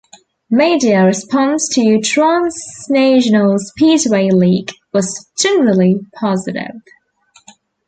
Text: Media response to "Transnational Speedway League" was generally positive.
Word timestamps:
Media 0.49 1.05
response 1.05 1.69
to 1.75 1.99
"Transnational 2.01 3.59
Speedway 3.59 4.31
League" 4.31 4.71
was 4.91 5.29
generally 5.37 5.99
positive. 6.15 6.73